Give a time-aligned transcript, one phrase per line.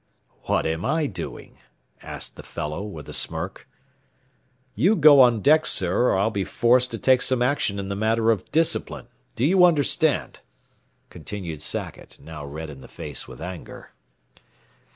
[0.45, 1.59] "What am I doing?"
[2.01, 3.69] asked the fellow, with a smirk.
[4.73, 7.95] "You go on deck, sir, or I'll be forced to take some action in the
[7.95, 9.09] matter of discipline.
[9.35, 10.39] Do you understand?"
[11.11, 13.91] continued Sackett, now red in the face with anger.